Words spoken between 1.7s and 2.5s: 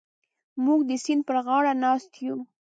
ناست یو.